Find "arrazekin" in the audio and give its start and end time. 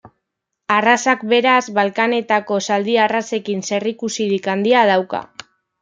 3.05-3.65